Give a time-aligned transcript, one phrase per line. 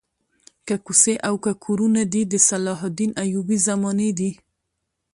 [0.67, 4.31] که کوڅې او که کورونه دي د صلاح الدین ایوبي زمانې دي.